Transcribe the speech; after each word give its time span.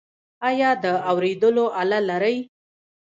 ایا 0.49 0.69
د 0.83 0.85
اوریدلو 1.09 1.65
آله 1.81 1.99
لرئ؟ 2.09 2.37